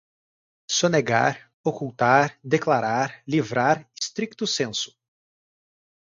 sonegar, 0.75 1.41
ocultar, 1.71 2.31
declarar, 2.53 3.21
livrar, 3.35 3.75
stricto 4.07 4.47
sensu 4.55 4.95